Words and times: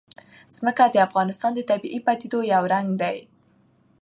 ځمکه 0.55 0.83
د 0.89 0.95
افغانستان 1.07 1.51
د 1.55 1.59
طبیعي 1.69 1.99
پدیدو 2.05 2.39
یو 2.53 2.63
رنګ 2.73 2.87
دی. 3.01 3.17